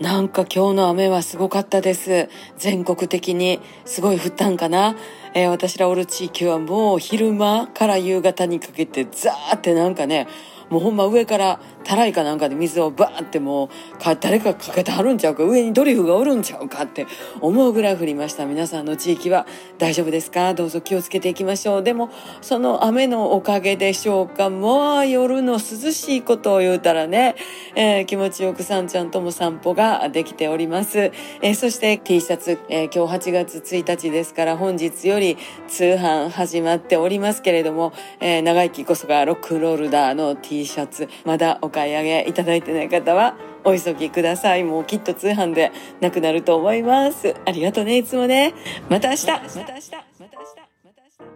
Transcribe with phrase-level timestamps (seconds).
[0.00, 2.30] なんか今日の雨はすごかったです。
[2.56, 4.96] 全国的にすごい降ったんかな。
[5.34, 10.26] えー私らおる地域はもう昼間から夕方にかけてザーってなんかね、
[10.70, 17.08] もうほんま上からたらいかなんかで水をバーってもうか誰かかけてはるんちゃうか上にドリフがおるんちゃうかって
[17.40, 18.46] 思うぐらい降りました。
[18.46, 19.44] 皆さんの地域は
[19.78, 20.54] 大丈夫ですか？
[20.54, 21.82] どうぞ気をつけていきましょう。
[21.82, 22.10] でも
[22.42, 24.50] その雨のおかげでしょうか？
[24.50, 25.58] もう夜の涼
[25.90, 27.34] しいことを言うたらね、
[27.74, 41.08] えー気持ちよくさんちゃんとも散歩ができております、えーそして T シャツ、えー今日8月1日ですから本日より通販始まっておりますけれども、えー長生きこそがロックロールダーの T シャツ。
[41.24, 44.64] まだお買買い上げいただいてない方はお急ぎください。
[44.64, 47.34] もうきっと通販でなくなると思います。
[47.46, 48.52] ありがとね、いつもね。
[48.90, 51.30] また明日また明日また明日また明日また明日